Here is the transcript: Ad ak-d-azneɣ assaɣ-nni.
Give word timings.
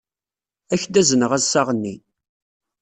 Ad 0.73 0.73
ak-d-azneɣ 0.79 1.31
assaɣ-nni. 1.37 1.95